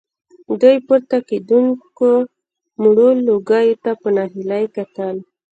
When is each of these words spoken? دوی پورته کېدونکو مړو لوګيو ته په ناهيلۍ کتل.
دوی 0.61 0.75
پورته 0.87 1.17
کېدونکو 1.29 2.09
مړو 2.81 3.09
لوګيو 3.27 3.75
ته 3.83 3.91
په 4.01 4.07
ناهيلۍ 4.15 4.65
کتل. 4.75 5.15